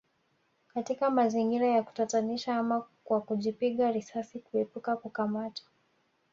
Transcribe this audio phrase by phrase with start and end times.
[0.73, 5.67] Katika mazingira ya kutatanisha ama kwa kujipiga risasi kuepuka kukamatwa